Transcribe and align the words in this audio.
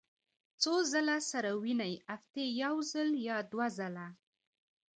څو 0.61 0.73
ځله 0.91 1.17
سره 1.31 1.49
وینئ؟ 1.63 1.93
هفتې 2.09 2.43
یوځل 2.63 3.09
یا 3.27 3.37
دوه 3.51 3.67
ځله 3.77 4.07